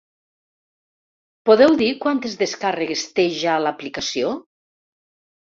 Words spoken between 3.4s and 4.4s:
ja l’aplicació?